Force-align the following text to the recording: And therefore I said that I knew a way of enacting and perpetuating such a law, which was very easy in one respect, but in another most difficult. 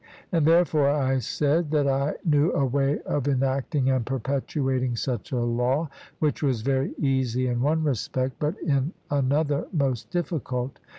And 0.31 0.47
therefore 0.47 0.89
I 0.89 1.19
said 1.19 1.69
that 1.69 1.87
I 1.87 2.15
knew 2.25 2.51
a 2.53 2.65
way 2.65 2.99
of 3.01 3.27
enacting 3.27 3.91
and 3.91 4.03
perpetuating 4.03 4.95
such 4.95 5.31
a 5.31 5.37
law, 5.39 5.89
which 6.17 6.41
was 6.41 6.63
very 6.63 6.95
easy 6.97 7.45
in 7.45 7.61
one 7.61 7.83
respect, 7.83 8.37
but 8.39 8.59
in 8.65 8.93
another 9.11 9.67
most 9.71 10.09
difficult. 10.09 10.79